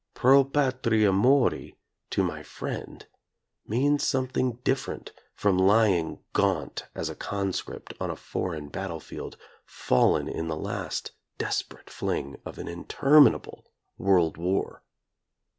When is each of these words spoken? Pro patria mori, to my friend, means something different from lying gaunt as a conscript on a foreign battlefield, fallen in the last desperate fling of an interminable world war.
Pro 0.15 0.43
patria 0.43 1.11
mori, 1.13 1.77
to 2.09 2.23
my 2.23 2.41
friend, 2.41 3.05
means 3.67 4.01
something 4.03 4.53
different 4.63 5.11
from 5.35 5.59
lying 5.59 6.17
gaunt 6.33 6.87
as 6.95 7.07
a 7.11 7.15
conscript 7.15 7.93
on 7.99 8.09
a 8.09 8.15
foreign 8.15 8.69
battlefield, 8.69 9.37
fallen 9.63 10.27
in 10.27 10.47
the 10.47 10.57
last 10.57 11.11
desperate 11.37 11.91
fling 11.91 12.41
of 12.45 12.57
an 12.57 12.67
interminable 12.67 13.67
world 13.99 14.37
war. 14.37 14.81